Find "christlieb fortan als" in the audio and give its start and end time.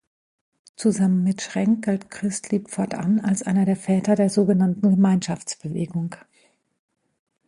2.09-3.43